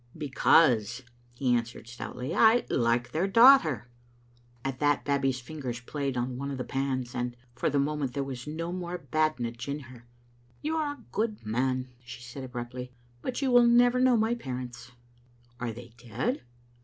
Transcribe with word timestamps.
"Because," 0.17 1.03
he 1.35 1.53
answered, 1.53 1.87
stoutly, 1.87 2.33
"I 2.33 2.65
like 2.71 3.11
their 3.11 3.27
daughter." 3.27 3.87
At 4.65 4.79
that 4.79 5.05
Babbie's 5.05 5.39
fingers 5.39 5.79
played 5.79 6.17
on 6.17 6.39
one 6.39 6.49
of 6.49 6.57
the 6.57 6.63
pans, 6.63 7.13
and, 7.13 7.37
for 7.53 7.69
the 7.69 7.77
moment, 7.77 8.15
there 8.15 8.23
was 8.23 8.47
no 8.47 8.71
more 8.71 8.97
badinage 8.97 9.67
in 9.67 9.81
her. 9.81 10.05
"You 10.63 10.75
are 10.77 10.93
a 10.95 11.03
good 11.11 11.45
man," 11.45 11.89
she 12.03 12.23
said, 12.23 12.43
abruptly; 12.43 12.91
"but 13.21 13.43
you 13.43 13.51
will 13.51 13.67
never 13.67 13.99
know 13.99 14.17
my 14.17 14.33
parents." 14.33 14.91
"Are 15.59 15.71
they 15.71 15.93
dead?" 15.97 16.41